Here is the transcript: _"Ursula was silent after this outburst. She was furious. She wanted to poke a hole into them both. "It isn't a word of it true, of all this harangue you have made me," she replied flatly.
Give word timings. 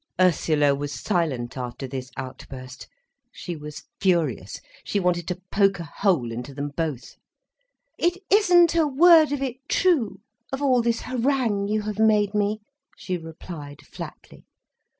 _"Ursula 0.25 0.73
was 0.73 0.99
silent 0.99 1.55
after 1.57 1.85
this 1.87 2.09
outburst. 2.17 2.87
She 3.31 3.55
was 3.55 3.83
furious. 3.99 4.59
She 4.83 4.99
wanted 4.99 5.27
to 5.27 5.39
poke 5.51 5.77
a 5.79 5.83
hole 5.97 6.31
into 6.31 6.55
them 6.55 6.69
both. 6.75 7.17
"It 7.99 8.17
isn't 8.31 8.73
a 8.73 8.87
word 8.87 9.31
of 9.31 9.43
it 9.43 9.57
true, 9.69 10.21
of 10.51 10.59
all 10.59 10.81
this 10.81 11.01
harangue 11.01 11.67
you 11.67 11.83
have 11.83 11.99
made 11.99 12.33
me," 12.33 12.61
she 12.97 13.15
replied 13.15 13.85
flatly. 13.85 14.47